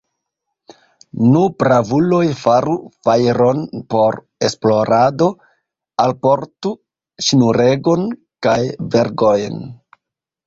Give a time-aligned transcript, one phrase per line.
[1.33, 2.71] Nu, bravuloj, faru
[3.07, 3.59] fajron
[3.93, 4.17] por
[4.49, 5.27] esplorado,
[6.05, 6.71] alportu
[7.27, 8.07] ŝnuregon
[8.47, 8.59] kaj
[8.97, 9.61] vergojn!